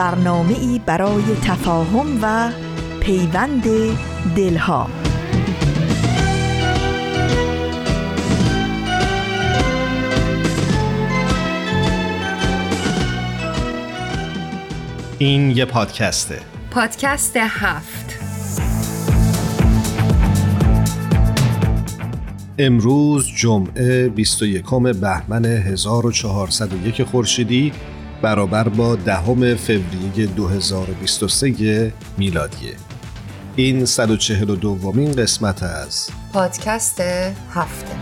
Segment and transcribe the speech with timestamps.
[0.00, 2.50] برنامه ای برای تفاهم و
[3.00, 3.64] پیوند
[4.36, 4.90] دلها.
[15.18, 16.38] این یه پادکسته.
[16.70, 18.18] پادکست هفت.
[22.58, 24.64] امروز جمعه 21
[25.00, 27.72] بهمن 1401 خورشیدی.
[28.22, 32.74] برابر با دهم فوریه 2023 میلادیه.
[33.56, 37.00] این 142 دومین قسمت از پادکست
[37.50, 37.94] هفته.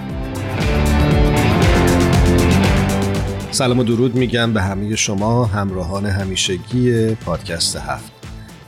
[3.50, 8.12] سلام و درود میگم به همه شما همراهان همیشگی پادکست هفت.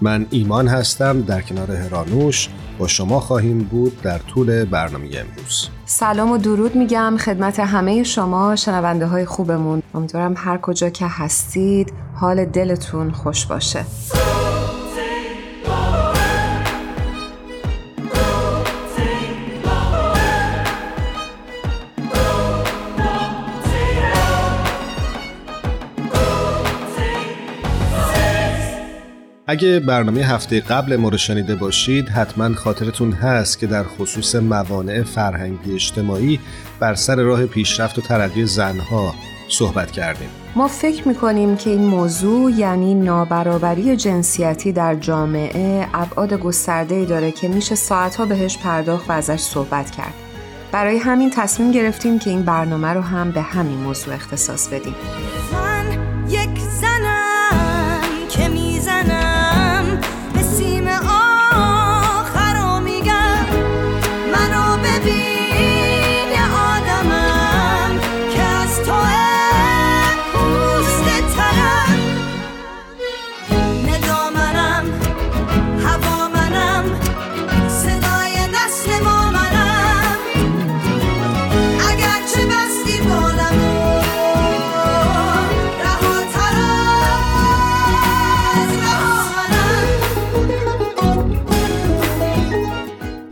[0.01, 2.49] من ایمان هستم در کنار هرانوش
[2.81, 5.69] با شما خواهیم بود در طول برنامه امروز.
[5.85, 9.83] سلام و درود میگم خدمت همه شما شنونده های خوبمون.
[9.95, 13.85] امیدوارم هر کجا که هستید حال دلتون خوش باشه.
[29.51, 35.03] اگه برنامه هفته قبل ما رو شنیده باشید حتما خاطرتون هست که در خصوص موانع
[35.03, 36.41] فرهنگی اجتماعی
[36.81, 39.15] بر سر راه پیشرفت و ترقی زنها
[39.49, 40.29] صحبت کردیم.
[40.57, 47.49] ما فکر می‌کنیم که این موضوع یعنی نابرابری جنسیتی در جامعه ابعاد گسترده داره که
[47.49, 50.15] میشه ساعتها بهش پرداخت و ازش صحبت کرد.
[50.73, 54.95] برای همین تصمیم گرفتیم که این برنامه رو هم به همین موضوع اختصاص بدیم.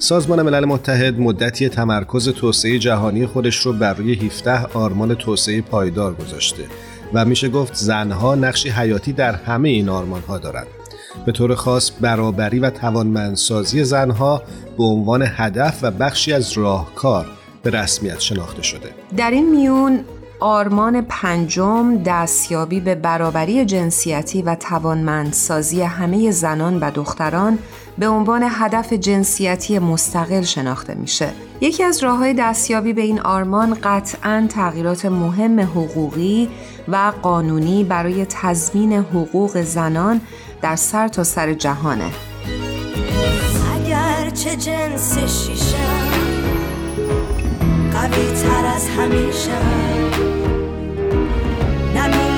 [0.08, 6.14] سازمان ملل متحد مدتی تمرکز توسعه جهانی خودش رو بر روی 17 آرمان توسعه پایدار
[6.14, 6.62] گذاشته
[7.14, 10.66] و میشه گفت زنها نقشی حیاتی در همه این آرمان ها دارند.
[11.26, 14.42] به طور خاص برابری و توانمندسازی زنها
[14.78, 17.26] به عنوان هدف و بخشی از راهکار
[17.62, 18.88] به رسمیت شناخته شده.
[19.16, 20.04] در این میون
[20.40, 27.58] آرمان پنجم دستیابی به برابری جنسیتی و توانمندسازی همه زنان و دختران
[27.98, 31.32] به عنوان هدف جنسیتی مستقل شناخته میشه.
[31.60, 36.48] یکی از راه های دستیابی به این آرمان قطعا تغییرات مهم حقوقی
[36.88, 40.20] و قانونی برای تضمین حقوق زنان
[40.62, 42.10] در سر تا سر جهانه.
[43.74, 46.08] اگر چه جنس شیشم
[47.92, 49.58] قوی تر از همیشه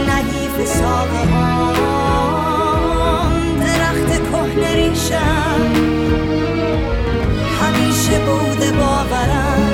[0.07, 1.27] نحیف ساقه
[3.61, 4.31] درخت
[8.11, 9.73] همیشه بوده باورم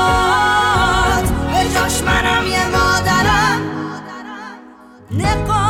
[1.30, 1.62] به
[2.06, 3.62] منم یه مادرم.
[5.12, 5.61] نقا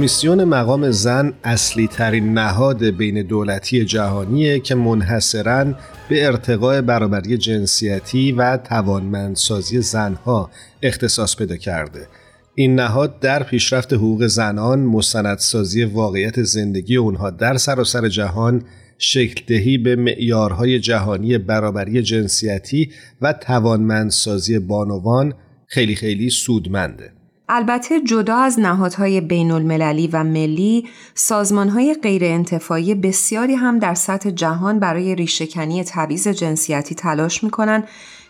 [0.00, 5.64] کمیسیون مقام زن اصلی ترین نهاد بین دولتی جهانیه که منحصرا
[6.08, 10.50] به ارتقاء برابری جنسیتی و توانمندسازی زنها
[10.82, 12.06] اختصاص پیدا کرده.
[12.54, 18.62] این نهاد در پیشرفت حقوق زنان، مستندسازی واقعیت زندگی اونها در سراسر جهان،
[18.98, 25.34] شکل دهی به معیارهای جهانی برابری جنسیتی و توانمندسازی بانوان
[25.66, 27.19] خیلی خیلی سودمنده.
[27.52, 34.30] البته جدا از نهادهای بین المللی و ملی، سازمانهای غیر انتفاعی بسیاری هم در سطح
[34.30, 37.84] جهان برای ریشهکنی تبعیض جنسیتی تلاش می‌کنن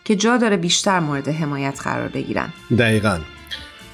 [0.05, 2.53] که جا داره بیشتر مورد حمایت قرار بگیرن.
[2.77, 3.19] دقیقا.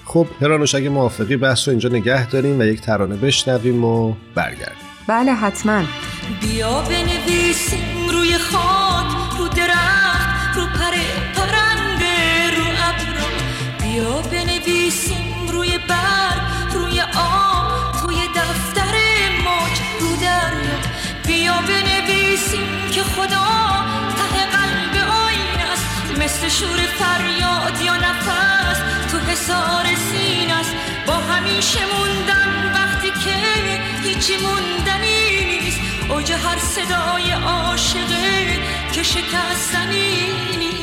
[0.05, 4.87] خب هرانوش اگه موافقی بحث رو اینجا نگه داریم و یک ترانه بشنویم و برگردیم.
[5.07, 5.83] بله حتما.
[6.41, 8.86] بیا بنویسیم روی خاک
[23.17, 23.47] خدا
[24.17, 25.85] ته قلب آین است.
[26.21, 28.79] مثل شور فریاد یا نفس
[29.11, 30.75] تو حسار سین است.
[31.07, 33.37] با همیشه موندن وقتی که
[34.03, 35.79] هیچی موندنی نیست.
[36.09, 38.59] اوج هر صدای عاشقه
[38.93, 40.76] که شکستنی نیست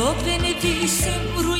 [0.00, 1.59] بیا بنویسیم روی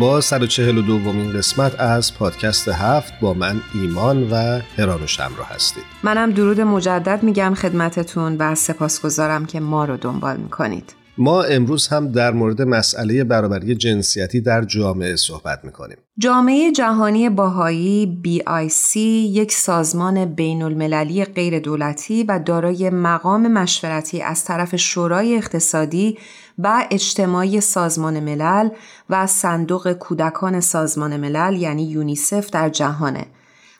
[0.00, 6.30] با 142 دومین قسمت از پادکست هفت با من ایمان و هرانوش همراه هستید منم
[6.30, 10.94] درود مجدد میگم خدمتتون و سپاسگزارم که ما رو دنبال می‌کنید.
[11.18, 18.20] ما امروز هم در مورد مسئله برابری جنسیتی در جامعه صحبت می‌کنیم جامعه جهانی باهایی
[18.24, 26.18] BIC یک سازمان بین المللی غیر دولتی و دارای مقام مشورتی از طرف شورای اقتصادی
[26.58, 28.68] و اجتماعی سازمان ملل
[29.10, 33.26] و صندوق کودکان سازمان ملل یعنی یونیسف در جهانه.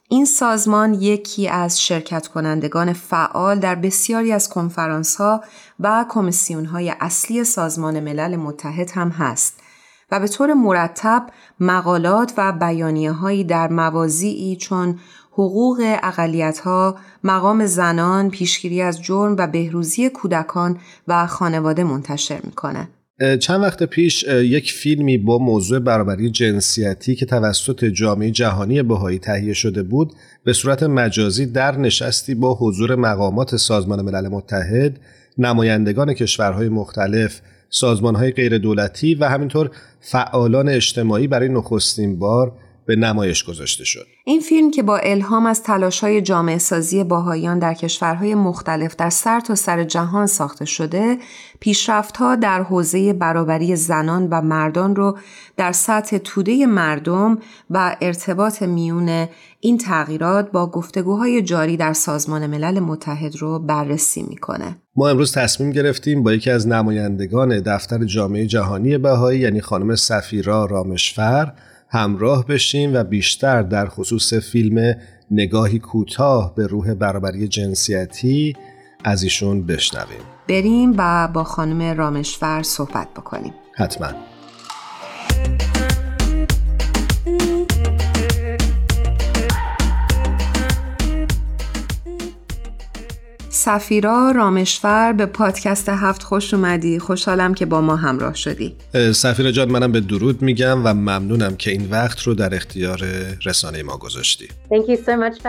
[0.08, 5.44] این سازمان یکی از شرکت کنندگان فعال در بسیاری از کنفرانس ها
[5.80, 9.60] و کمیسیون های اصلی سازمان ملل متحد هم هست
[10.10, 11.26] و به طور مرتب
[11.60, 14.98] مقالات و بیانیه هایی در موازیعی چون
[15.38, 20.78] حقوق اقلیت ها، مقام زنان، پیشگیری از جرم و بهروزی کودکان
[21.08, 22.88] و خانواده منتشر می‌کنه.
[23.40, 29.52] چند وقت پیش یک فیلمی با موضوع برابری جنسیتی که توسط جامعه جهانی بهایی تهیه
[29.52, 30.12] شده بود
[30.44, 35.00] به صورت مجازی در نشستی با حضور مقامات سازمان ملل متحد
[35.38, 37.40] نمایندگان کشورهای مختلف
[37.70, 42.52] سازمانهای غیر دولتی و همینطور فعالان اجتماعی برای نخستین بار
[42.86, 44.06] به نمایش گذاشته شد.
[44.24, 45.62] این فیلم که با الهام از
[46.00, 51.18] های جامعه سازی باهایان در کشورهای مختلف در سر تا سر جهان ساخته شده،
[51.60, 55.18] پیشرفتها در حوزه برابری زنان و مردان رو
[55.56, 57.38] در سطح توده مردم
[57.70, 59.26] و ارتباط میون
[59.60, 64.76] این تغییرات با گفتگوهای جاری در سازمان ملل متحد رو بررسی می‌کنه.
[64.96, 70.64] ما امروز تصمیم گرفتیم با یکی از نمایندگان دفتر جامعه جهانی بهایی یعنی خانم سفیرا
[70.64, 71.52] رامشفر
[71.88, 74.94] همراه بشیم و بیشتر در خصوص فیلم
[75.30, 78.56] نگاهی کوتاه به روح برابری جنسیتی
[79.04, 80.20] از ایشون بشنویم.
[80.48, 83.54] بریم و با خانم رامشفر صحبت بکنیم.
[83.72, 84.25] حتما.
[93.66, 96.98] سفیرا رامشفر به پادکست هفت خوش اومدی.
[96.98, 98.76] خوشحالم که با ما همراه شدی.
[99.12, 103.02] سفیرا جان منم به درود میگم و ممنونم که این وقت رو در اختیار
[103.44, 104.48] رسانه ما گذاشتی.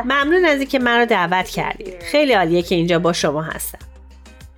[0.06, 3.80] ممنون از اینکه من رو دعوت کردید خیلی عالیه که اینجا با شما هستم.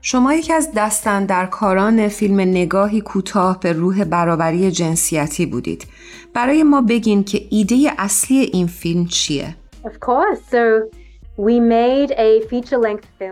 [0.01, 5.87] شما یکی از دستن در کاران فیلم نگاهی کوتاه به روح برابری جنسیتی بودید.
[6.33, 9.55] برای ما بگین که ایده اصلی این فیلم چیه؟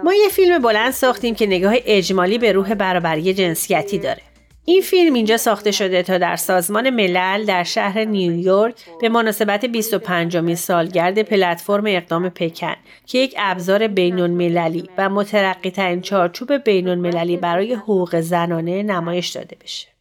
[0.04, 4.22] ما یه فیلم بلند ساختیم که نگاه اجمالی به روح برابری جنسیتی داره.
[4.66, 10.38] این فیلم اینجا ساخته شده تا در سازمان ملل در شهر نیویورک به مناسبت 25
[10.38, 16.98] می سالگرد پلتفرم اقدام پکن که یک ابزار بینون مللی و مترقی ترین چارچوب بینون
[16.98, 19.97] مللی برای حقوق زنانه نمایش داده بشه.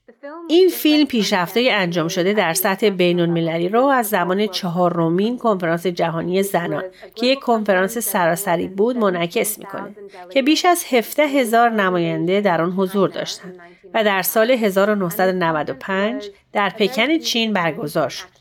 [0.48, 6.42] این فیلم پیشرفتهای انجام شده در سطح بین المللی رو از زمان چهارمین کنفرانس جهانی
[6.42, 9.96] زنان که یک کنفرانس سراسری بود منعکس می‌کنه
[10.30, 13.60] که بیش از 17 هزار نماینده در آن حضور داشتند
[13.94, 18.35] و در سال 1995 در پکن چین برگزار شد.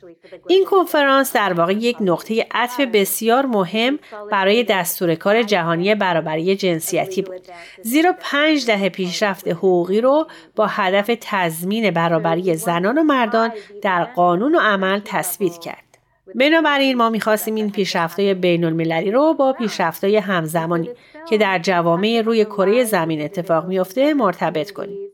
[0.48, 4.00] این کنفرانس در واقع یک نقطه عطف بسیار مهم
[4.32, 7.42] برای دستور کار جهانی برابری جنسیتی بود.
[7.82, 14.56] زیرا پنج دهه پیشرفت حقوقی رو با هدف تضمین برابری زنان و مردان در قانون
[14.56, 15.86] و عمل تثبیت کرد.
[16.36, 20.90] بنابراین ما می‌خواستیم این پیشرفتهای بین المللی رو با پیشرفتهای همزمانی
[21.30, 25.05] که در جوامع روی کره زمین اتفاق میافته مرتبط کنیم.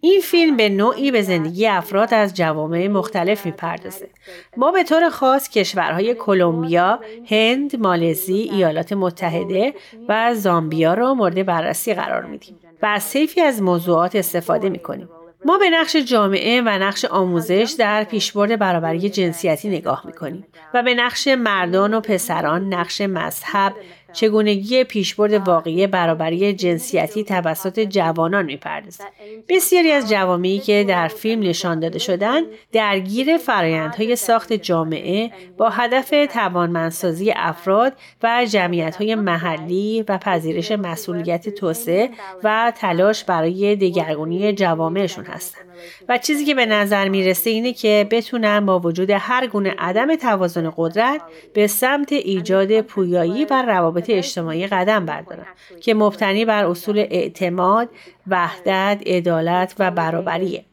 [0.00, 4.08] این فیلم به نوعی به زندگی افراد از جوامع مختلف می‌پردازه.
[4.56, 9.74] ما به طور خاص کشورهای کلمبیا، هند، مالزی، ایالات متحده
[10.08, 15.08] و زامبیا را مورد بررسی قرار میدیم و از طیفی از موضوعات استفاده می‌کنیم.
[15.44, 20.94] ما به نقش جامعه و نقش آموزش در پیشبرد برابری جنسیتی نگاه می‌کنیم و به
[20.94, 23.72] نقش مردان و پسران نقش مذهب
[24.12, 29.04] چگونگی پیشبرد واقعی برابری جنسیتی توسط جوانان می‌پردازد.
[29.48, 36.14] بسیاری از جوامعی که در فیلم نشان داده شدند درگیر فرایندهای ساخت جامعه با هدف
[36.32, 42.10] توانمندسازی افراد و جمعیتهای محلی و پذیرش مسئولیت توسعه
[42.44, 45.69] و تلاش برای دگرگونی جوامعشون هستند
[46.08, 50.72] و چیزی که به نظر می‌رسه اینه که بتونن با وجود هر گونه عدم توازن
[50.76, 51.20] قدرت
[51.54, 55.46] به سمت ایجاد پویایی و روابط اجتماعی قدم بردارن
[55.80, 57.88] که مبتنی بر اصول اعتماد،
[58.26, 60.64] وحدت، عدالت و برابریه.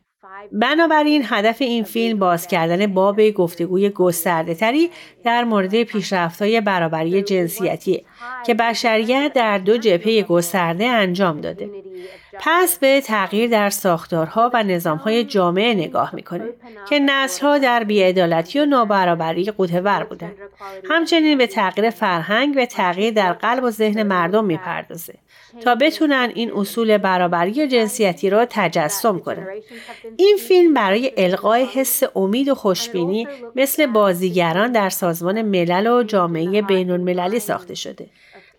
[0.51, 4.89] بنابراین هدف این فیلم باز کردن باب گفتگوی گسترده تری
[5.23, 8.05] در مورد پیشرفت های برابری جنسیتی
[8.45, 11.69] که بشریت در دو جبهه گسترده انجام داده.
[12.39, 16.49] پس به تغییر در ساختارها و نظامهای جامعه نگاه می‌کنه
[16.89, 20.35] که نسلها در بیعدالتی و نابرابری قوتور بودند.
[20.89, 25.13] همچنین به تغییر فرهنگ و تغییر در قلب و ذهن مردم می‌پردازه.
[25.61, 29.47] تا بتونن این اصول برابری جنسیتی را تجسم کنند.
[30.17, 36.61] این فیلم برای القای حس امید و خوشبینی مثل بازیگران در سازمان ملل و جامعه
[36.61, 38.05] بین المللی ساخته شده.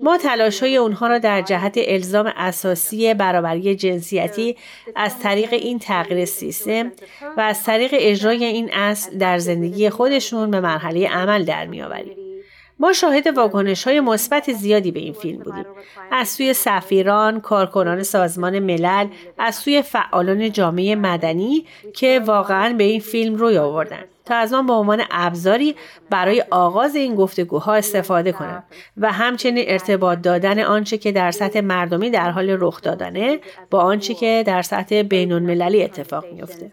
[0.00, 4.56] ما تلاش های اونها را در جهت الزام اساسی برابری جنسیتی
[4.96, 6.92] از طریق این تغییر سیستم
[7.36, 12.16] و از طریق اجرای این اصل در زندگی خودشون به مرحله عمل در میآوریم.
[12.80, 15.64] ما شاهد واکنش های مثبت زیادی به این فیلم بودیم
[16.10, 19.06] از سوی سفیران کارکنان سازمان ملل
[19.38, 24.66] از سوی فعالان جامعه مدنی که واقعا به این فیلم روی آوردن تا از آن
[24.66, 25.76] به عنوان ابزاری
[26.10, 28.62] برای آغاز این گفتگوها استفاده کنم
[28.96, 33.38] و همچنین ارتباط دادن آنچه که در سطح مردمی در حال رخ دادنه
[33.70, 36.70] با آنچه که در سطح بین المللی اتفاق میفته.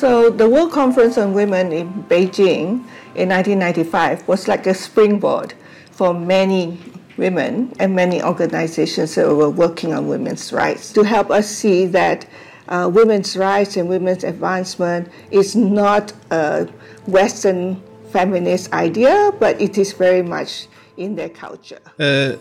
[0.00, 2.84] So the World Conference on Women in Beijing
[3.16, 5.54] in 1995 was like a springboard
[5.90, 6.78] for many
[7.18, 12.26] women and many organizations that were working on women's rights to help us see that
[12.68, 16.68] uh, women's rights and women's advancement is not a
[17.06, 17.82] Western
[18.12, 20.68] feminist idea, but it is very much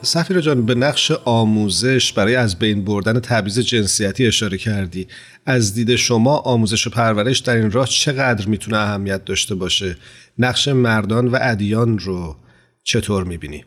[0.01, 5.07] سفیر جان به نقش آموزش برای از بین بردن تبعیض جنسیتی اشاره کردی
[5.45, 9.97] از دید شما آموزش و پرورش در این راه چقدر می‌تونه اهمیت داشته باشه
[10.37, 12.35] نقش مردان و ادیان رو
[12.83, 13.65] چطور می‌بینی؟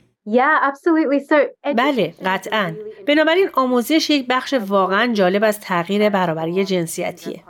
[1.77, 2.75] بله قطعا.
[3.07, 7.43] بنابراین آموزش یک بخش واقعا جالب از تغییر برابری جنسیتیه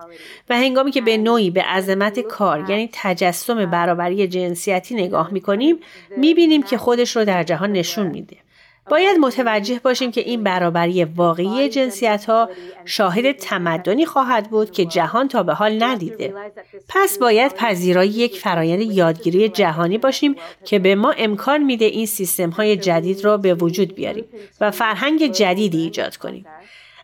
[0.50, 5.78] و هنگامی که به نوعی به عظمت کار یعنی تجسم برابری جنسیتی نگاه می‌کنیم
[6.16, 8.36] می‌بینیم که خودش رو در جهان نشون میده.
[8.88, 12.50] باید متوجه باشیم که این برابری واقعی جنسیت ها
[12.84, 16.34] شاهد تمدنی خواهد بود که جهان تا به حال ندیده.
[16.88, 20.34] پس باید پذیرای یک فرایند یادگیری جهانی باشیم
[20.64, 24.24] که به ما امکان میده این سیستم های جدید را به وجود بیاریم
[24.60, 26.46] و فرهنگ جدیدی ایجاد کنیم.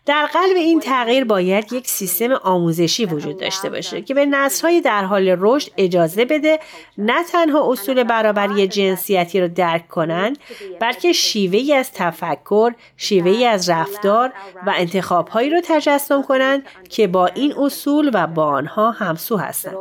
[0.06, 5.04] در قلب این تغییر باید یک سیستم آموزشی وجود داشته باشه که به نسلهای در
[5.04, 6.58] حال رشد اجازه بده
[6.98, 10.38] نه تنها اصول برابری جنسیتی را درک کنند
[10.80, 14.32] بلکه شیوهی از تفکر، شیوهی از رفتار
[14.66, 19.76] و انتخابهایی را تجسم کنند که با این اصول و با آنها همسو هستند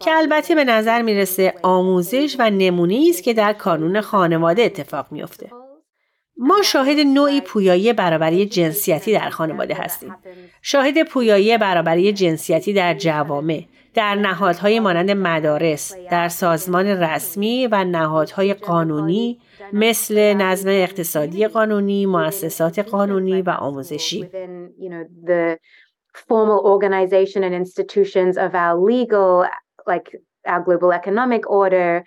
[0.00, 5.50] که البته به نظر می‌رسه آموزش و نمونه است که در کانون خانواده اتفاق میافته.
[6.42, 10.16] ما شاهد نوعی پویایی برابری جنسیتی در خانواده هستیم.
[10.62, 18.54] شاهد پویایی برابری جنسیتی در جوامع، در نهادهای مانند مدارس، در سازمان رسمی و نهادهای
[18.54, 19.40] قانونی
[19.72, 24.30] مثل نظم اقتصادی قانونی، مؤسسات قانونی و آموزشی.
[26.28, 29.46] formal organization and institutions of our legal,
[29.86, 30.08] like
[30.52, 32.04] our global economic order,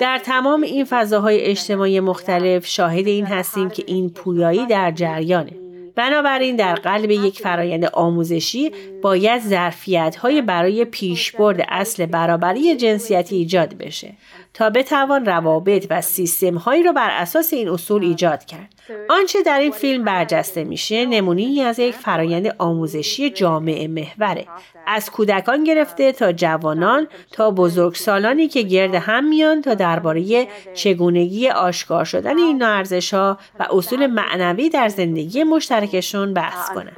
[0.00, 5.52] در تمام این فضاهای اجتماعی مختلف شاهد این هستیم که این پویایی در جریانه.
[5.98, 14.12] بنابراین در قلب یک فرایند آموزشی باید ظرفیت برای پیشبرد اصل برابری جنسیتی ایجاد بشه.
[14.58, 18.74] تا بتوان روابط و سیستم هایی را بر اساس این اصول ایجاد کرد.
[19.08, 24.46] آنچه در این فیلم برجسته میشه نمونی از یک فرایند آموزشی جامعه محوره
[24.86, 32.04] از کودکان گرفته تا جوانان تا بزرگسالانی که گرد هم میان تا درباره چگونگی آشکار
[32.04, 36.92] شدن این ارزش ها و اصول معنوی در زندگی مشترکشون بحث کنند.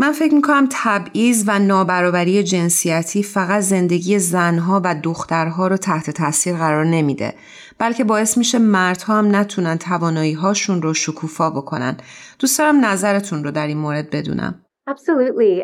[0.00, 6.56] من فکر می‌کنم تبعیض و نابرابری جنسیتی فقط زندگی زنها و دخترها رو تحت تاثیر
[6.56, 7.34] قرار نمیده
[7.78, 11.96] بلکه باعث میشه مردها هم نتونن توانایی هاشون رو شکوفا بکنن.
[12.38, 14.64] دوست دارم نظرتون رو در این مورد بدونم.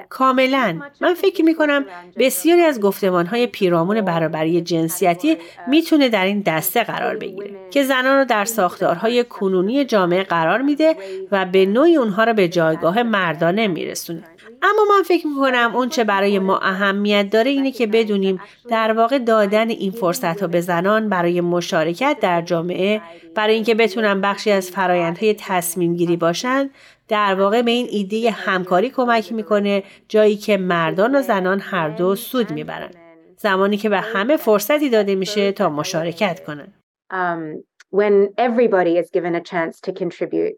[0.08, 0.80] کاملا.
[1.00, 1.84] من فکر می کنم
[2.18, 5.36] بسیاری از گفتمان های پیرامون برابری جنسیتی
[5.68, 10.96] می‌تونه در این دسته قرار بگیره که زنان رو در ساختارهای کنونی جامعه قرار میده
[11.32, 14.22] و به نوعی اونها رو به جایگاه مردانه میرسونه.
[14.62, 19.18] اما من فکر می‌کنم اون چه برای ما اهمیت داره اینه که بدونیم در واقع
[19.18, 23.00] دادن این فرصت ها به زنان برای مشارکت در جامعه
[23.34, 26.70] برای اینکه بتونن بخشی از فرایندهای تصمیم گیری باشن
[27.08, 32.14] در واقع به این ایده همکاری کمک می‌کنه جایی که مردان و زنان هر دو
[32.16, 32.90] سود می‌برن.
[33.36, 36.72] زمانی که به همه فرصتی داده میشه تا مشارکت کنن.
[37.12, 40.56] Um, when everybody is given a chance to contribute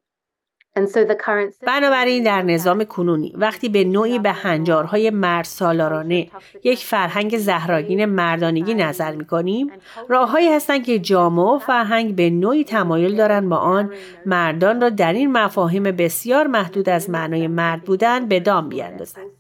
[1.66, 6.30] بنابراین در نظام کنونی وقتی به نوعی به هنجارهای مرد سالارانه
[6.64, 9.72] یک فرهنگ زهراگین مردانگی نظر می کنیم
[10.08, 13.92] راههایی هستند که جامعه و فرهنگ به نوعی تمایل دارند با آن
[14.26, 19.37] مردان را در این مفاهیم بسیار محدود از معنای مرد بودن به دام بیاندازند.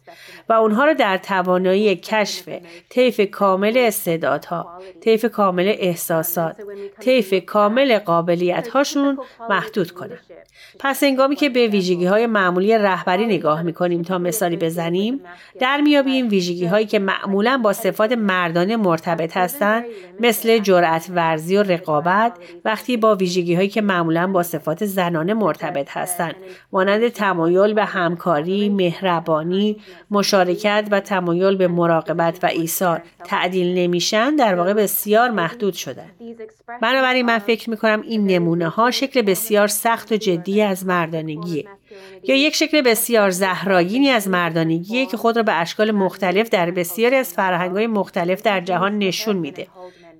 [0.48, 2.48] و اونها را در توانایی کشف
[2.88, 6.56] طیف کامل استعدادها طیف کامل احساسات
[7.00, 9.18] طیف کامل قابلیت هاشون
[9.50, 10.20] محدود کنند
[10.78, 15.20] پس انگامی که به ویژگی های معمولی رهبری نگاه می‌کنیم تا مثالی بزنیم
[15.60, 19.84] در میابیم ویژگی هایی که معمولا با صفات مردانه مرتبط هستند
[20.20, 22.32] مثل جرأت ورزی و رقابت
[22.64, 26.34] وقتی با ویژگی هایی که معمولا با صفات زنانه مرتبط هستند
[26.72, 29.76] مانند تمایل به همکاری مهربانی
[30.10, 33.02] مشارکت و تمایل به مراقبت و ایثار.
[33.24, 36.10] تعدیل نمیشن در واقع بسیار محدود شدن
[36.82, 41.64] بنابراین من فکر می‌کنم این نمونه ها شکل بسیار سخت و جدی از مردانگیه.
[42.22, 47.16] یا یک شکل بسیار زهراگینی از مردانگیه که خود را به اشکال مختلف در بسیاری
[47.16, 49.66] از فرهنگ‌های مختلف در جهان نشون میده.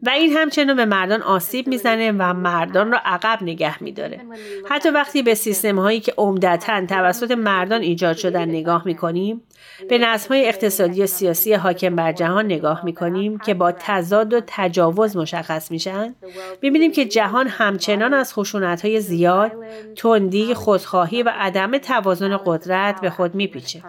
[0.03, 4.21] و این همچنان به مردان آسیب می‌زنه و مردان را عقب نگه میداره.
[4.69, 9.43] حتی وقتی به سیستم هایی که عمدتا توسط مردان ایجاد شدن نگاه می‌کنیم
[9.89, 14.41] به نظم های اقتصادی و سیاسی حاکم بر جهان نگاه می‌کنیم که با تضاد و
[14.47, 16.15] تجاوز مشخص میشن
[16.63, 19.53] می‌بینیم که جهان همچنان از خشونت های زیاد
[19.97, 23.83] تندی خودخواهی و عدم توازن قدرت به خود میپیچه.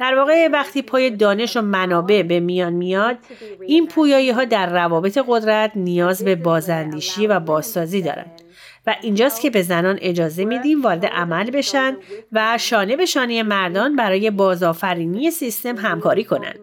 [0.00, 3.18] در واقع وقتی پای دانش و منابع به میان میاد
[3.66, 8.42] این پویایی ها در روابط قدرت نیاز به بازندیشی و بازسازی دارند
[8.86, 11.96] و اینجاست که به زنان اجازه میدیم وارد عمل بشن
[12.32, 16.58] و شانه به شانه مردان برای بازآفرینی سیستم همکاری کنند.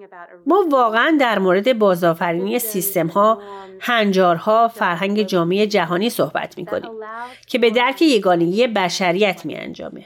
[0.46, 3.42] ما واقعا در مورد بازآفرینی سیستم ها،
[3.80, 6.92] هنجارها، فرهنگ جامعه جهانی صحبت می کنیم
[7.48, 10.06] که به درک یگانگی بشریت می انجامه.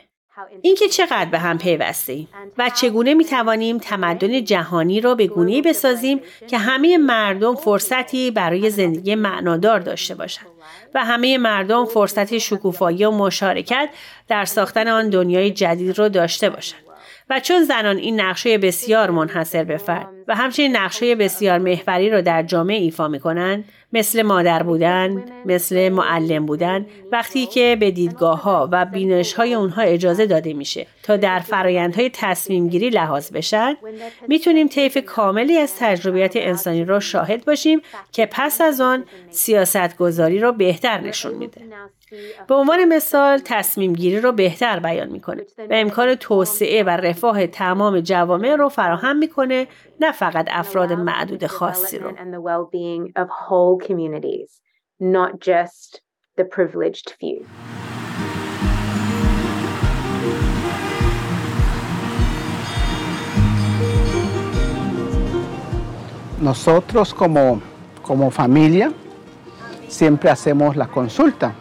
[0.61, 2.27] اینکه چقدر به هم پیوسته ایم
[2.57, 8.69] و چگونه می توانیم تمدن جهانی را به گونه بسازیم که همه مردم فرصتی برای
[8.69, 10.47] زندگی معنادار داشته باشند
[10.93, 13.89] و همه مردم فرصت شکوفایی و مشارکت
[14.27, 16.90] در ساختن آن دنیای جدید را داشته باشند.
[17.31, 22.21] و چون زنان این نقشه بسیار منحصر به فرد و همچنین نقشه بسیار محوری را
[22.21, 28.41] در جامعه ایفا می کنند مثل مادر بودن، مثل معلم بودن وقتی که به دیدگاه
[28.41, 33.77] ها و بینش های اونها اجازه داده میشه تا در فرایندهای تصمیم گیری لحاظ بشن
[34.27, 40.39] می‌تونیم طیف کاملی از تجربیات انسانی را شاهد باشیم که پس از آن سیاست گذاری
[40.39, 41.61] را بهتر نشون میده.
[42.47, 47.99] به عنوان مثال تصمیم گیری رو بهتر بیان می‌کنه و امکان توسعه و رفاه تمام
[47.99, 49.67] جوامع رو فراهم می‌کنه
[49.99, 52.11] نه فقط افراد معدود خاصی رو.
[66.51, 67.61] Nosotros como,
[68.01, 68.91] como familia
[69.87, 71.53] siempre hacemos la consulta.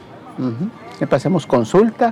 [0.98, 2.06] Siempre hacemos consulta.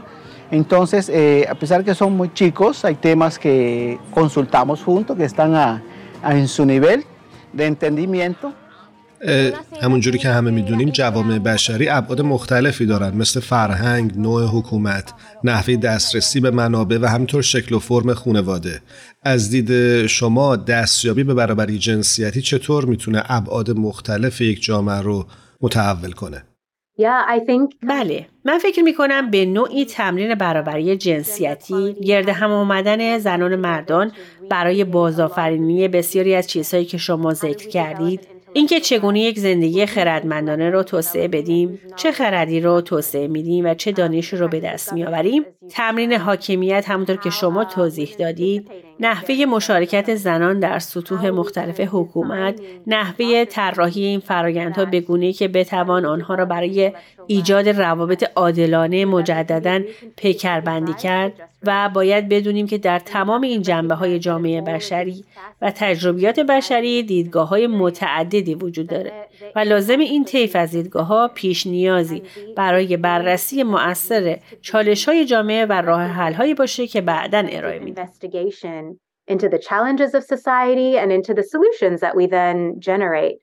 [0.61, 5.51] Entonces, eh, a pesar que son muy chicos, hay temas que consultamos juntos, que están
[5.55, 5.83] a,
[6.29, 6.99] a, en su nivel
[7.59, 8.49] de entendimiento.
[9.83, 15.13] همونجوری که همه می‌دونیم جوامع بشری ابعاد مختلفی دارن مثل فرهنگ، نوع حکومت،
[15.45, 18.81] نحوه دسترسی به منابع و همینطور شکل و فرم خانواده.
[19.23, 25.27] از دید شما دستیابی به برابری جنسیتی چطور می‌تونه ابعاد مختلف یک جامعه رو
[25.61, 26.43] متحول کنه؟
[27.83, 28.27] بله.
[28.45, 34.13] من فکر می کنم به نوعی تمرین برابری جنسیتی گرد هم آمدن زنان مردان
[34.51, 38.39] برای بازآفرینی بسیاری از چیزهایی که شما ذکر کردید.
[38.53, 43.93] اینکه چگونه یک زندگی خردمندانه رو توسعه بدیم چه خردی رو توسعه میدیم و چه
[43.93, 50.61] دانشی رو به دست میآوریم تمرین حاکمیت همونطور که شما توضیح دادید نحوه مشارکت زنان
[50.61, 56.93] در سطوح مختلف حکومت نحوه طراحی این فرایندها به گونه‌ای که بتوان آنها را برای
[57.27, 59.81] ایجاد روابط عادلانه مجددا
[60.17, 61.33] پیکربندی کرد
[61.63, 65.25] و باید بدونیم که در تمام این جنبه های جامعه بشری
[65.63, 69.13] و تجربیات بشری دیدگاه های متعددی وجود داره
[69.57, 72.23] و لازم این طیف از دیدگاه ها پیش نیازی
[72.57, 78.09] برای بررسی مؤثر چالش های جامعه و راه حل هایی باشه که بعدا ارائه میده.
[79.29, 83.39] Into the challenges of society and into the solutions that we then generate.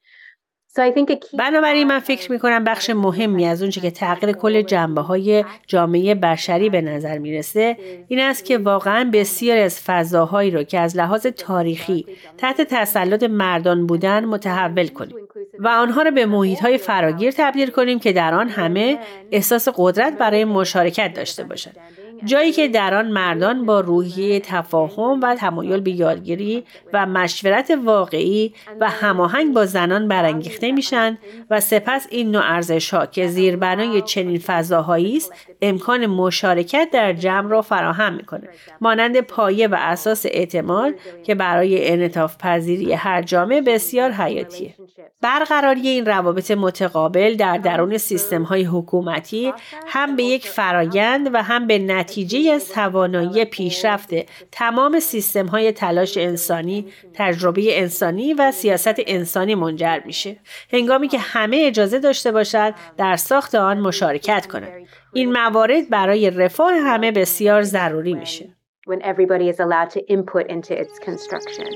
[1.38, 6.16] بنابراین من فکر می کنم بخش مهمی از اونچه که تغییر کل جنبه های جامعه
[6.16, 11.28] بشری به نظر می‌رسه این است که واقعا بسیاری از فضاهایی رو که از لحاظ
[11.28, 12.06] تاریخی
[12.38, 15.16] تحت تسلط مردان بودن متحول کنیم
[15.60, 19.00] و آنها را به محیط های فراگیر تبدیل کنیم که در آن همه
[19.32, 21.78] احساس قدرت برای مشارکت داشته باشند
[22.26, 28.54] جایی که در آن مردان با روحیه تفاهم و تمایل به یادگیری و مشورت واقعی
[28.80, 31.18] و هماهنگ با زنان برانگیخته میشن
[31.50, 37.50] و سپس این نوع ارزش ها که زیربنای چنین فضاهایی است امکان مشارکت در جمع
[37.50, 38.50] را فراهم می‌کنه.
[38.82, 44.76] مانند پایه و اساس اعتماد که برای انعطاف پذیری هر جامعه بسیار حیاتیه.
[45.22, 49.54] برقراری این روابط متقابل در درون سیستم های حکومتی
[49.88, 54.11] هم به یک فرایند و هم به نتیجه از توانایی پیشرفت
[54.53, 60.37] تمام سیستم های تلاش انسانی، تجربه انسانی و سیاست انسانی منجر میشه.
[60.73, 64.87] هنگامی که همه اجازه داشته باشد در ساخت آن مشارکت کنند.
[65.13, 68.57] این موارد برای رفاه همه بسیار ضروری میشه.
[68.87, 71.67] when everybody is allowed to input into its construction.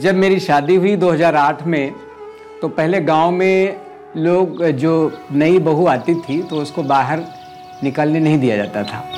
[0.00, 1.94] जब मेरी शादी हुई 2008 में
[2.62, 3.76] तो पहले गांव में
[4.16, 7.20] लोग जो नई बहू आती थी तो उसको बाहर
[7.82, 9.12] निकलने नहीं दिया जाता था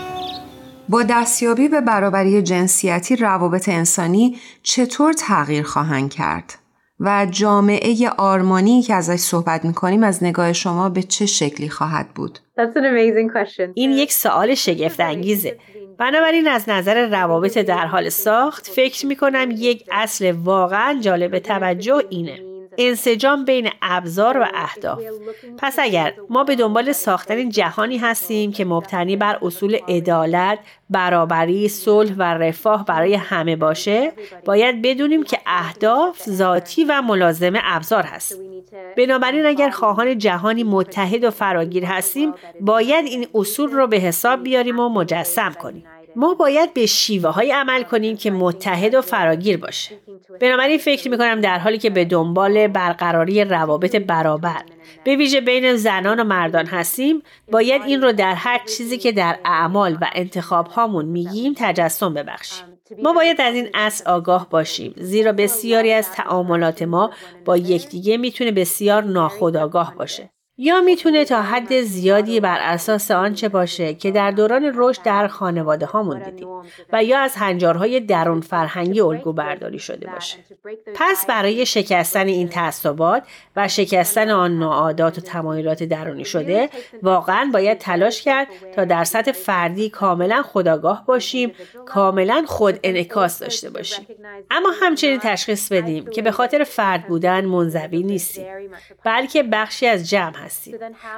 [0.89, 6.55] با دستیابی به برابری جنسیتی روابط انسانی چطور تغییر خواهند کرد؟
[7.01, 12.39] و جامعه آرمانی که ازش صحبت میکنیم از نگاه شما به چه شکلی خواهد بود؟
[13.75, 15.59] این یک سوال شگفت انگیزه.
[15.99, 22.39] بنابراین از نظر روابط در حال ساخت فکر میکنم یک اصل واقعا جالب توجه اینه.
[22.80, 25.02] انسجام بین ابزار و اهداف.
[25.58, 32.14] پس اگر ما به دنبال ساختن جهانی هستیم که مبتنی بر اصول عدالت برابری صلح
[32.18, 34.12] و رفاه برای همه باشه
[34.46, 38.40] باید بدونیم که اهداف ذاتی و ملازم ابزار هست.
[38.98, 44.80] بنابراین اگر خواهان جهانی متحد و فراگیر هستیم باید این اصول رو به حساب بیاریم
[44.80, 45.84] و مجسم کنیم.
[46.16, 49.96] ما باید به شیوه های عمل کنیم که متحد و فراگیر باشه.
[50.42, 54.64] بنابراین فکر می کنم در حالی که به دنبال برقراری روابط برابر
[55.04, 59.40] به ویژه بین زنان و مردان هستیم باید این رو در هر چیزی که در
[59.46, 62.66] اعمال و انتخاب هامون میگیم تجسم ببخشیم.
[63.04, 67.12] ما باید از این اصل آگاه باشیم زیرا بسیاری از تعاملات ما
[67.46, 70.30] با یکدیگه می‌تونه بسیار ناخودآگاه باشه.
[70.62, 75.86] یا می‌تونه تا حد زیادی بر اساس آنچه باشه که در دوران رشد در خانواده
[75.86, 76.48] هامون دیدیم
[76.94, 80.38] و یا از هنجارهای درون فرهنگی الگو برداری شده باشه.
[80.96, 83.24] پس برای شکستن این تعصبات
[83.56, 86.70] و شکستن آن نوعادات و تمایلات درونی شده
[87.04, 91.52] واقعا باید تلاش کرد تا در سطح فردی کاملا خداگاه باشیم
[91.86, 94.06] کاملا خود انعکاس داشته باشیم
[94.52, 98.46] اما همچنین تشخیص بدیم که به خاطر فرد بودن منزوی نیستیم
[99.04, 100.49] بلکه بخشی از جمع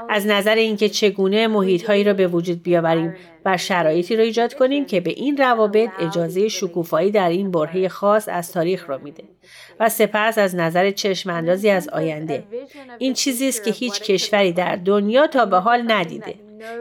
[0.09, 3.15] از نظر اینکه چگونه محیط هایی را به وجود بیاوریم
[3.45, 8.29] و شرایطی را ایجاد کنیم که به این روابط اجازه شکوفایی در این برهه خاص
[8.31, 9.23] از تاریخ را میده.
[9.79, 12.43] و سپس از نظر چشماندازی از آینده.
[12.97, 16.35] این چیزی است که هیچ کشوری در دنیا تا به حال ندیده.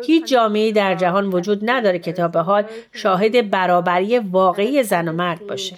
[0.04, 5.12] هیچ جامعه در جهان وجود نداره که تا به حال شاهد برابری واقعی زن و
[5.12, 5.76] مرد باشه.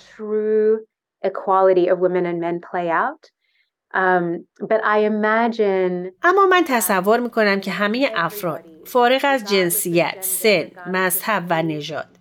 [6.22, 12.11] اما من تصور می‌کنم که همه افراد فارغ از جنسیت، سن، مذهب و نژاد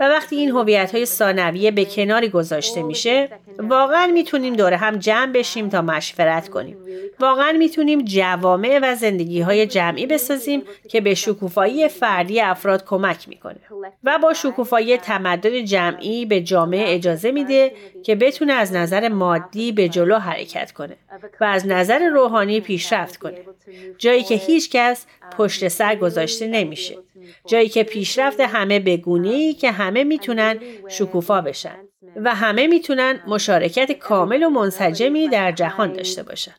[0.00, 5.32] و وقتی این هویت های ثانویه به کناری گذاشته میشه واقعا می‌تونیم دور هم جمع
[5.32, 6.76] بشیم تا مشورت کنیم.
[7.20, 13.56] واقعا می‌تونیم جوامع و زندگی های جمعی بسازیم که به شکوفایی فردی افراد کمک می‌کنه
[14.04, 17.72] و با شکوفایی تمدد جمعی به جامعه اجازه میده
[18.04, 20.96] که بتونه از نظر مادی به جلو حرکت کنه
[21.40, 23.38] و از نظر روحانی پیشرفت کنه.
[23.98, 25.06] جایی که هیچ کس
[25.38, 26.96] پشت سر گذاشته نمیشه.
[27.46, 30.58] جایی که پیشرفت همه بگونی که همه می‌تونن
[30.88, 31.76] شکوفا بشن
[32.24, 36.54] و همه می‌تونن مشارکت کامل و منسجمی در جهان داشته باشن.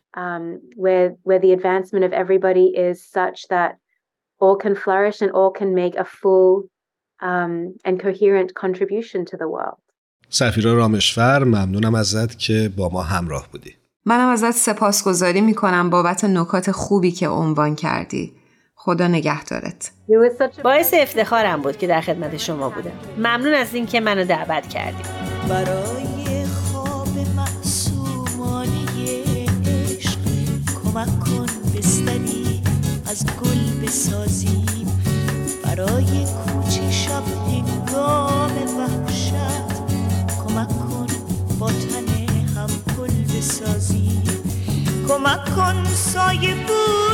[10.30, 13.76] سفیرا رامشفر ممنونم ازت که با ما همراه بودی.
[14.06, 18.34] منم ازت سپاسگزاری می‌کنم بابت نکات خوبی که عنوان کردی.
[18.88, 19.92] خدا نگهدارت.
[20.64, 22.92] باعث افتخارم بود که در خدمت شما بودم.
[23.18, 25.06] ممنون از اینکه منو دعوت کردیم
[25.50, 28.72] برای خواب معصومانه
[29.66, 30.20] عشق
[30.84, 31.46] کمک کن
[31.78, 32.62] بستری
[33.12, 35.02] از گل بسازیم.
[35.64, 39.34] برای کوچه شب هنگام وحشت
[40.44, 41.08] کمک کن
[41.60, 42.08] با تن
[42.56, 42.70] هم
[43.00, 44.24] گل بسازیم.
[45.08, 47.07] کمک کن سایه بونی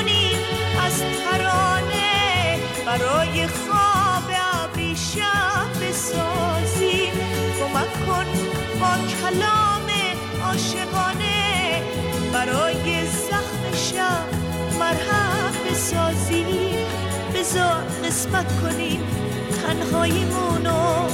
[0.93, 4.31] از ترانه برای خواب
[4.63, 7.13] ابریشم بسازیم
[7.59, 8.25] کمک کن
[8.79, 9.87] با کلام
[10.45, 11.81] عاشقانه
[12.33, 14.27] برای زخم شب
[14.79, 16.77] مرهم بسازیم
[17.35, 19.01] بذار قسمت کنیم
[19.63, 21.07] تنهاییمونو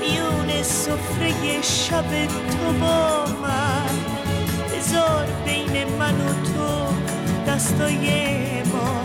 [0.00, 4.14] میون سفره شب تو با من.
[4.72, 6.94] بذار بین من و تو
[7.46, 9.04] دستای ما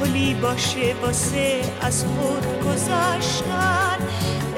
[0.00, 3.98] پلی باشه واسه از خود گذاشتن.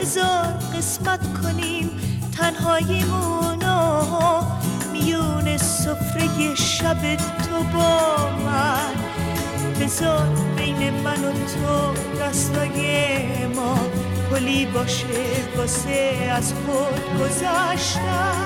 [0.01, 1.91] بذار قسمت کنیم
[2.39, 4.03] تنهاییمونو
[4.93, 8.95] میون سفره شب تو با من.
[9.81, 13.79] بذار بین من و تو دستای ما
[14.31, 15.07] پلی باشه
[15.57, 18.46] واسه از خود گذشتن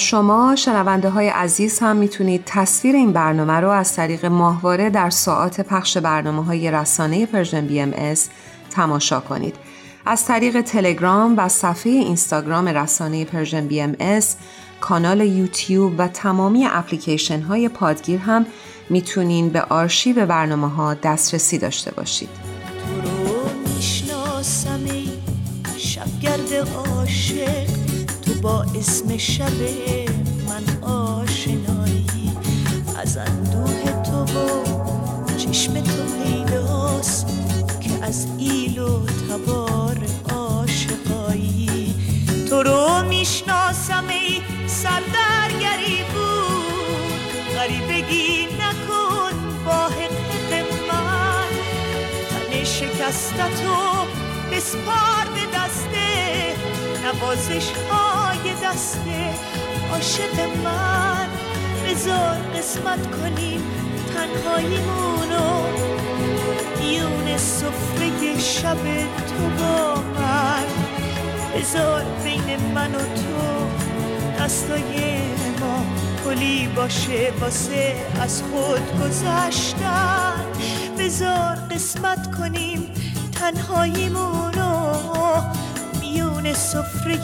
[0.00, 5.60] شما شنونده های عزیز هم می‌تونید تصویر این برنامه رو از طریق ماهواره در ساعات
[5.60, 8.28] پخش برنامه های رسانه Persian BMS
[8.70, 9.54] تماشا کنید.
[10.06, 14.36] از طریق تلگرام و صفحه اینستاگرام رسانه Persian BMS،
[14.80, 18.46] کانال یوتیوب و تمامی اپلیکیشن های پادگیر هم
[18.90, 22.28] می‌تونین به آرشیو برنامه ها دسترسی داشته باشید.
[22.80, 23.00] تو
[26.56, 27.69] رو
[28.42, 29.60] با اسم شب
[30.48, 32.32] من آشنایی.
[33.02, 34.64] از اندوه تو و
[35.36, 37.26] چشم تو پیداست
[37.80, 39.98] که از ایل و تبار
[40.30, 41.94] عاشقایی.
[42.48, 47.54] تو رو می‌شناسم ای سردرگری بود.
[47.56, 49.32] غریبگی نکن
[49.66, 51.50] با حقیق من.
[52.30, 54.06] تن شکستتو
[54.52, 56.10] بسپار به دسته
[57.04, 59.34] نوازش های دسته
[59.92, 61.28] عاشق من.
[61.86, 63.62] بذار قسمت کنیم
[64.14, 65.62] تنهاییمونو
[66.82, 68.76] یون صفره شب
[69.28, 70.66] تو با من.
[71.56, 73.66] بذار بین من و تو
[74.44, 75.18] دستای
[75.60, 75.84] ما
[76.24, 80.44] کلی باشه واسه از خود گذشتن.
[80.98, 82.90] بذار قسمت کنیم
[83.32, 85.39] تنهاییمونو میون
[86.72, 87.18] سفره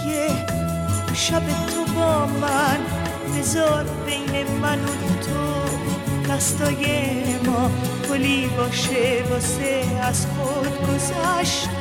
[1.14, 2.78] شب تو با من.
[3.38, 7.70] بذار بین من و تو دستای ما
[8.08, 11.75] پلی باشه واسه از خود گذشتن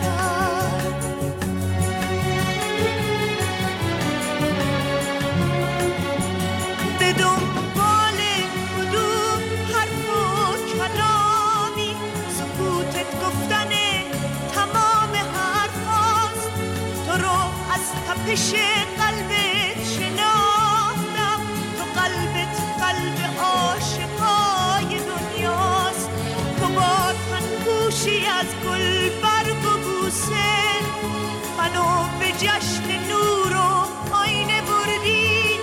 [31.75, 35.59] منو به جشن نور و آینه بردی.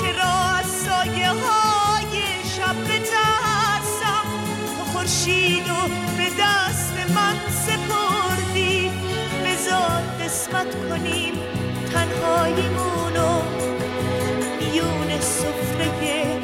[0.00, 2.18] چرا از سایه های
[2.56, 4.26] شب بترسم؟
[4.78, 7.34] تو خورشید و به دست من
[7.66, 8.90] سپردی.
[9.44, 11.34] بذار قسمت کنیم
[11.92, 13.42] تنهاییمونو
[14.60, 16.40] میون سفره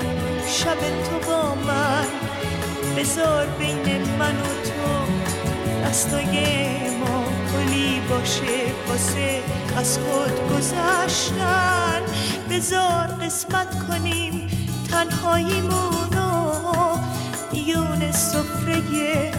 [0.47, 2.07] شب تو با من.
[2.97, 5.13] بذار بین من و تو
[5.89, 6.59] دستای
[8.11, 9.43] باشه واسه
[9.77, 12.03] از خود گذشتن.
[12.51, 14.49] بذار قسمت کنیم
[14.91, 16.53] تنهاییمونو
[17.53, 19.33] میون سفره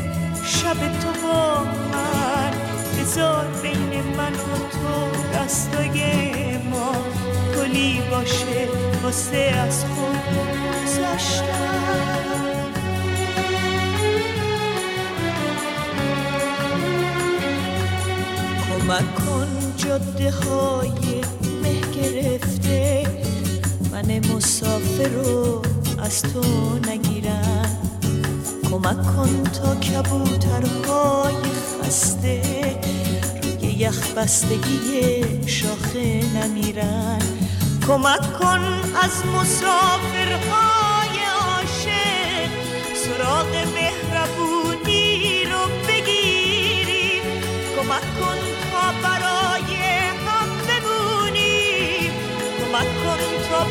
[0.45, 2.51] شب تو با من.
[2.99, 4.35] بذار بین من و
[4.71, 5.97] تو دستای
[6.57, 6.91] ما
[7.55, 8.67] کلی باشه
[9.03, 10.17] واسه از خود
[10.83, 12.48] گذشتن.
[18.89, 19.47] کمک کن
[19.77, 21.21] جاده های
[21.63, 23.07] مه گرفته.
[23.91, 25.61] من مسافر رو
[25.99, 27.77] از تو نگیرم.
[28.71, 31.35] کمک کن تا کبوترهای
[31.83, 32.41] خسته
[33.61, 37.19] روی یخ بستگی شاخه نمیرن.
[37.87, 38.63] کمک کن
[39.03, 42.49] از مسافرهای عاشق
[42.95, 44.58] سراغ مهربونی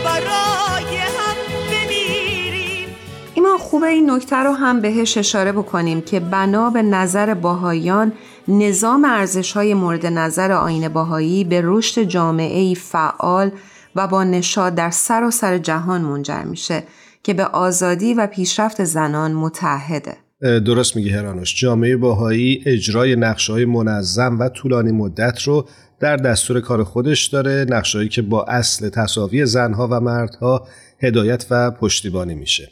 [0.04, 1.36] برای هم
[1.70, 2.88] بمیریم
[3.34, 8.12] ایمان خوبه این نکته رو هم بهش اشاره بکنیم که بنا به نظر باهایان
[8.48, 13.50] نظام ارزش های مورد نظر آین باهایی به رشد جامعه فعال
[13.96, 16.82] و با نشاد در سراسر سر جهان منجر میشه
[17.22, 20.16] که به آزادی و پیشرفت زنان متحده.
[20.40, 25.68] درست میگه هرانوش جامعه باهایی اجرای نقشه منظم و طولانی مدت رو
[26.00, 30.66] در دستور کار خودش داره نقشهایی که با اصل تصاوی زنها و مردها
[31.02, 32.68] هدایت و پشتیبانی میشه.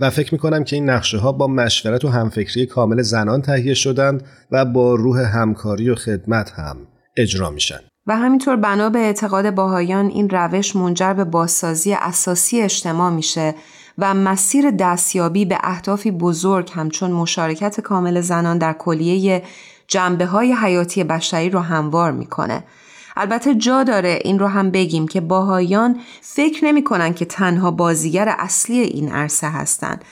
[0.00, 4.22] و فکر می‌کنم که این نقشه ها با مشورت و همفکری کامل زنان تهیه شدند
[4.50, 6.76] و با روح همکاری و خدمت هم
[7.16, 7.80] اجرا میشن.
[8.06, 13.54] و همینطور بنا به اعتقاد باهایان این روش منجر به بازسازی اساسی اجتماع میشه
[13.98, 19.42] و مسیر دستیابی به اهدافی بزرگ همچون مشارکت کامل زنان در کلیه
[19.88, 22.64] جنبه های حیاتی بشری رو هموار می‌کنه.
[23.16, 28.34] البته جا داره این رو هم بگیم که باهایان فکر نمی کنن که تنها بازیگر
[28.38, 30.04] اصلی این عرصه هستند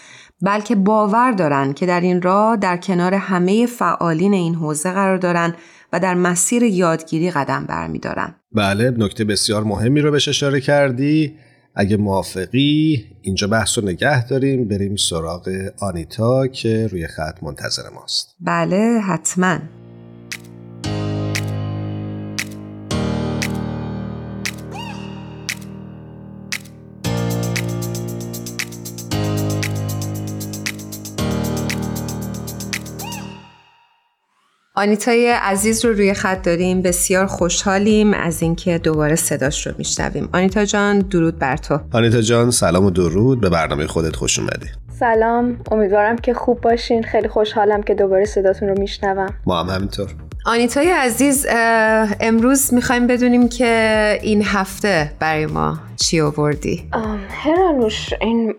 [0.42, 5.54] بلکه باور دارن که در این راه در کنار همه فعالین این حوزه قرار دارن
[5.92, 8.34] و در مسیر یادگیری قدم برمیدارن.
[8.52, 11.36] بله نکته بسیار مهمی رو بهش اشاره کردی
[11.74, 18.36] اگه موافقی اینجا بحث رو نگه داریم بریم سراغ آنیتا که روی خط منتظر ماست.
[18.40, 19.58] بله حتما.
[34.74, 36.82] آنیتای عزیز رو روی خط داریم.
[36.82, 40.28] بسیار خوشحالیم از اینکه دوباره صداش رو میشنویم.
[40.32, 41.80] آنیتا جان درود بر تو.
[41.92, 43.40] آنیتا جان سلام و درود.
[43.40, 44.66] به برنامه خودت خوش اومدی.
[44.98, 45.60] سلام.
[45.70, 47.02] امیدوارم که خوب باشین.
[47.02, 49.34] خیلی خوشحالم که دوباره صداتون رو میشنوم.
[49.46, 50.08] ما هم همینطور.
[50.46, 51.46] آنیتای عزیز
[52.20, 56.88] امروز می‌خوایم بدونیم که این هفته برای ما چی آوردی؟
[57.28, 58.54] هرانوش این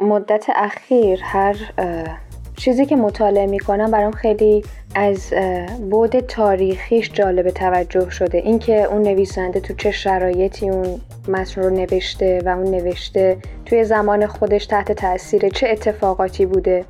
[0.00, 1.56] مدت اخیر هر
[2.60, 4.62] چیزی که مطالعه می‌کنم برام خیلی
[4.94, 5.32] از
[5.90, 8.38] بود تاریخیش جالب توجه شده.
[8.38, 13.36] اینکه اون نویسنده تو چه شرایطی اون متن رو نوشته و اون نوشته
[13.66, 16.84] توی زمان خودش تحت تاثیر چه اتفاقاتی بوده.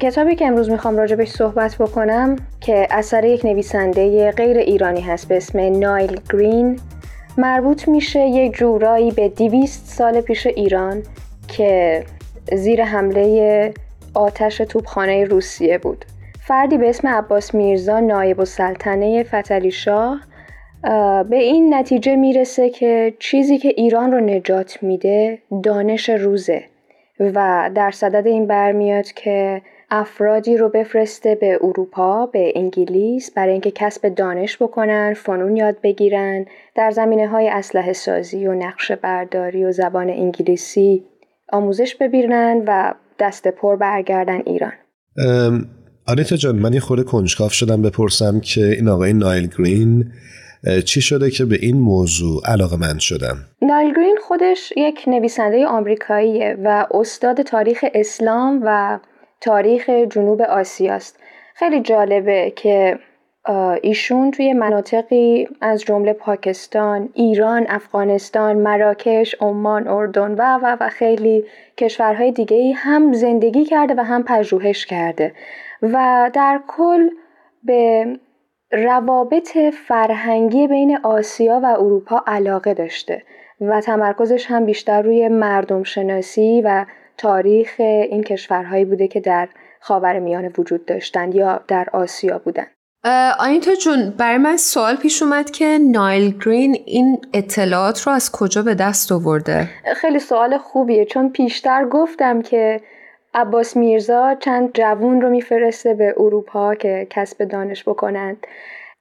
[0.00, 5.36] کتابی که امروز می‌خوام راجبش صحبت بکنم که اثر یک نویسنده غیر ایرانی هست به
[5.36, 6.80] اسم نایل گرین
[7.38, 11.02] مربوط میشه یک جورایی به دیویست سال پیش ایران
[11.48, 12.02] که
[12.52, 13.72] زیر حمله
[14.14, 16.04] آتش توپخانه روسیه بود.
[16.46, 20.20] فردی به اسم عباس میرزا نایب السلطنه فتلی شاه
[21.30, 26.64] به این نتیجه می‌رسه که چیزی که ایران رو نجات میده دانش روزه
[27.20, 33.70] و در صدد این برمیاد که افرادی رو بفرسته به اروپا به انگلیس برای اینکه
[33.70, 39.72] کسب دانش بکنن فنون یاد بگیرن در زمینه های اسلحه سازی و نقشه برداری و
[39.72, 41.04] زبان انگلیسی
[41.52, 44.72] آموزش ببینن و دست پر برگردن ایران
[46.06, 50.12] آنیتا جان من یه خورده کنجکاف شدم بپرسم که این آقای نایل گرین
[50.84, 56.56] چی شده که به این موضوع علاقه من شدم؟ نایل گرین خودش یک نویسنده آمریکاییه
[56.64, 58.98] و استاد تاریخ اسلام و
[59.40, 61.16] تاریخ جنوب آسیاست.
[61.54, 62.98] خیلی جالبه که
[63.82, 71.44] ایشون توی مناطقی از جمله پاکستان، ایران، افغانستان، مراکش، عمان، اردن و و و خیلی
[71.76, 75.32] کشورهای دیگه ای هم زندگی کرده و هم پژوهش کرده
[75.82, 77.08] و در کل
[77.64, 78.06] به
[78.72, 83.22] روابط فرهنگی بین آسیا و اروپا علاقه داشته
[83.60, 86.86] و تمرکزش هم بیشتر روی مردم شناسی و
[87.16, 89.48] تاریخ این کشورهایی بوده که در
[89.80, 92.79] خاور میانه وجود داشتند یا در آسیا بودند.
[93.38, 98.62] آنیتا جون برای من سوال پیش اومد که نایل گرین این اطلاعات رو از کجا
[98.62, 102.80] به دست آورده؟ خیلی سوال خوبیه چون پیشتر گفتم که
[103.34, 108.46] عباس میرزا چند جوون رو میفرسته به اروپا که کسب دانش بکنند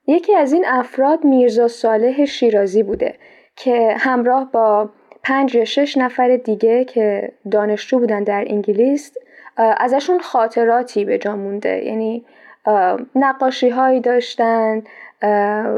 [0.07, 3.15] یکی از این افراد میرزا صالح شیرازی بوده
[3.55, 4.89] که همراه با
[5.23, 9.11] پنج یا شش نفر دیگه که دانشجو بودن در انگلیس
[9.57, 12.25] ازشون خاطراتی به جا مونده یعنی
[13.15, 14.83] نقاشی هایی داشتن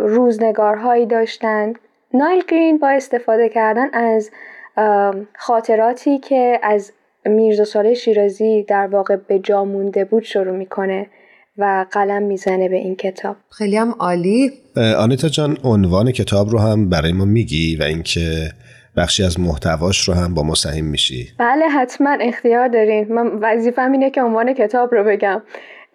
[0.05, 1.73] روزنگارهایی داشتن.
[2.13, 4.31] نایل گرین با استفاده کردن از
[5.37, 6.91] خاطراتی که از
[7.25, 11.07] میرزا ساله شیرازی در واقع به جا مونده بود شروع می‌کنه
[11.57, 13.35] و قلم می‌زنه به این کتاب.
[13.49, 14.51] خیلی هم عالی.
[14.97, 18.49] آنیتا جان عنوان کتاب رو هم برای ما میگی و اینکه
[18.97, 21.27] بخشی از محتواش رو هم با ما سهیم میشی.
[21.39, 25.41] بله حتما اختیار دارین من وظیفم اینه که عنوان کتاب رو بگم.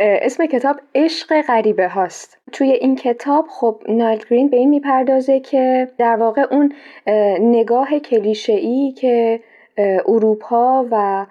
[0.01, 2.38] اسم کتاب عشق غریبه هاست.
[2.53, 6.72] توی این کتاب خب نایل گرین به این می‌پردازه که در واقع اون
[7.40, 9.40] نگاه کلیشه که
[10.09, 11.26] اروپا و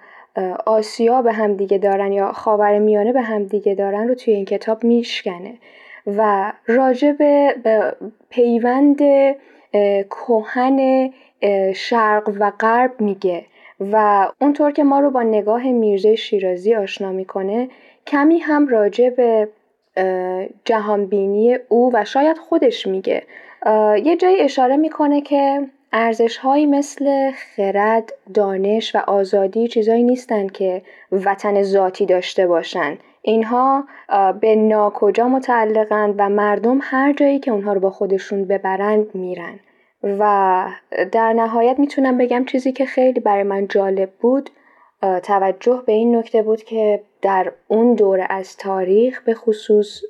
[0.66, 4.44] آسیا به هم دیگه دارن یا خاور میانه به هم دیگه دارن رو توی این
[4.44, 5.54] کتاب میشکنه
[6.06, 7.54] و راجع به
[8.30, 9.00] پیوند
[10.10, 11.10] کهن
[11.74, 13.44] شرق و غرب میگه
[13.80, 17.68] و اونطور که ما رو با نگاه میرزه شیرازی آشنا می‌کنه
[18.06, 19.48] کمی هم راجع به
[20.64, 23.22] جهانبینی او و شاید خودش میگه.
[24.04, 30.82] یه جایی اشاره می‌کنه که ارزش هایی مثل خرد، دانش و آزادی چیزایی نیستن که
[31.12, 32.98] وطن ذاتی داشته باشن.
[33.22, 33.84] اینها
[34.40, 39.60] به ناکجا متعلقند و مردم هر جایی که اونها رو با خودشون ببرند میرن.
[40.02, 40.64] و
[41.12, 44.50] در نهایت می‌تونم بگم چیزی که خیلی برای من جالب بود
[45.22, 50.00] توجه به این نکته بود که در اون دوره از تاریخ به خصوص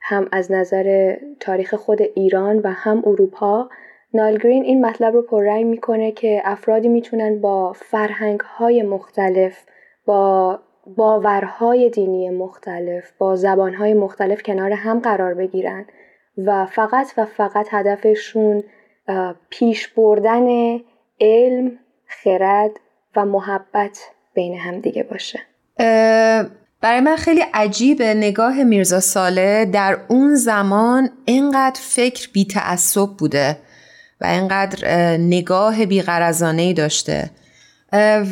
[0.00, 3.68] هم از نظر تاریخ خود ایران و هم اروپا
[4.14, 9.64] نالگرین این مطلب رو پررنگ می‌کنه که افرادی می‌تونن با فرهنگ های مختلف
[10.06, 10.58] با
[10.96, 15.84] باورهای دینی مختلف با زبانهای مختلف کنار هم قرار بگیرن
[16.38, 18.62] و فقط و فقط هدفشون
[19.50, 20.78] پیش بردن
[21.20, 22.80] علم، خرد
[23.16, 23.98] و محبت
[24.34, 25.40] بین هم دیگه باشه.
[26.80, 33.58] برای من خیلی عجیبه نگاه میرزا ساله در اون زمان اینقدر فکر بی تعصب بوده
[34.20, 37.30] و اینقدر نگاه بیغرزانه ای داشته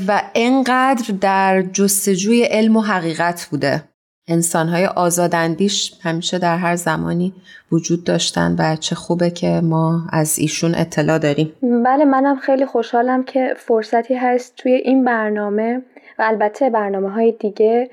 [0.06, 3.84] و اینقدر در جستجوی علم و حقیقت بوده.
[4.28, 7.34] انسانهای آزاداندیش همیشه در هر زمانی
[7.72, 11.52] وجود داشتن و چه خوبه که ما از ایشون اطلاع داریم.
[11.62, 15.82] بله منم خیلی خوشحالم که فرصتی هست توی این برنامه
[16.18, 17.90] و البته برنامه های دیگه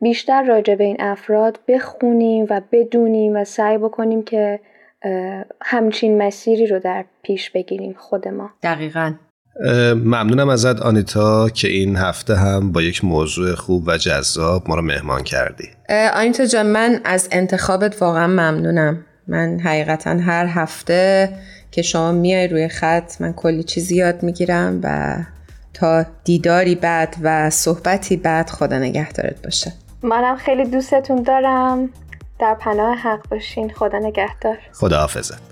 [0.00, 4.60] بیشتر راجع به این افراد بخونیم و بدونیم و سعی بکنیم که
[5.62, 8.50] همچین مسیری رو در پیش بگیریم خود ما.
[8.62, 9.12] دقیقا.
[9.94, 14.82] ممنونم ازت آنیتا که این هفته هم با یک موضوع خوب و جذاب ما رو
[14.82, 15.68] مهمان کردی.
[16.14, 19.04] آنیتا جان من از انتخابت واقعا ممنونم.
[19.28, 21.32] من حقیقتا هر هفته
[21.70, 25.16] که شما میای روی خط من کلی چیزی یاد می‌گیرم و
[25.74, 29.72] تا دیداری بعد و صحبتی بعد خدا نگهدارت باشه.
[30.02, 31.88] منم خیلی دوستتون دارم.
[32.40, 33.70] در پناه حق باشین.
[33.70, 34.58] خدا نگهدار.
[34.72, 35.47] خدا حافظت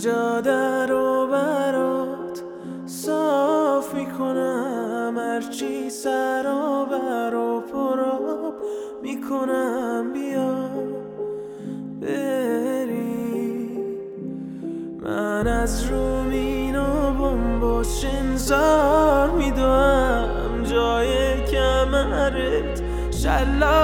[0.00, 2.42] جا در و برات
[2.86, 8.54] صاف می‌کنم هرچی سرابر و پراب
[9.02, 10.54] می‌کنم بیا
[12.00, 13.68] بری
[15.02, 23.79] من از رومین و بمباش انزار میدوم جای کمرت شلاق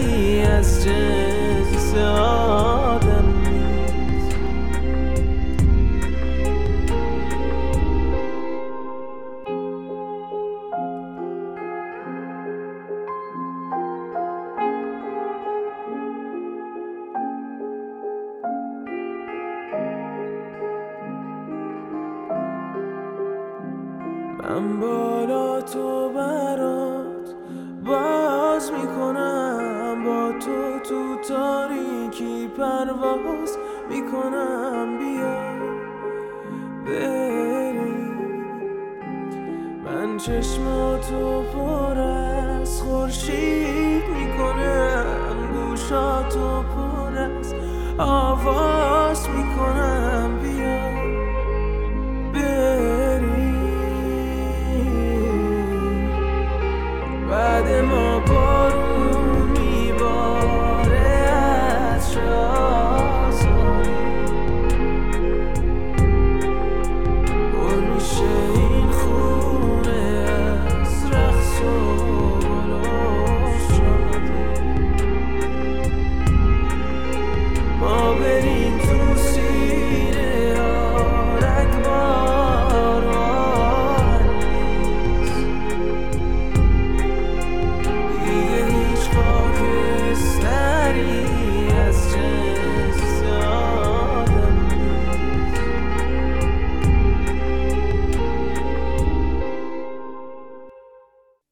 [0.42, 1.39] از جنس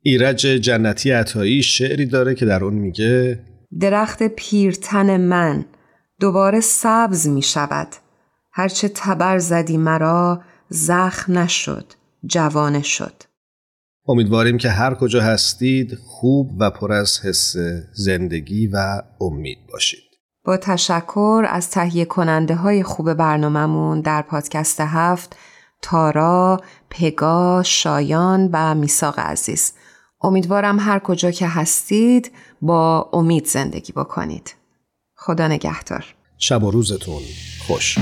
[0.08, 3.40] ایرج جنتی عطایی شعری داره که در اون میگه
[3.80, 5.64] درخت پیرتن من
[6.20, 7.88] دوباره سبز می شود
[8.52, 11.84] هرچه تبر زدی مرا زخم نشد
[12.26, 13.22] جوانه شد.
[14.08, 17.56] امیدواریم که هر کجا هستید خوب و پر از حس
[17.92, 20.08] زندگی و امید باشید.
[20.44, 25.36] با تشکر از تهیه کننده های خوب برنامهمون در پادکست هفت
[25.82, 29.72] تارا، پگا، شایان و میساق عزیز.
[30.20, 34.54] امیدوارم هر کجا که هستید با امید زندگی بکنید.
[35.14, 36.04] خدا نگهدار.
[36.38, 37.22] شب و روزتون
[37.66, 37.98] خوش.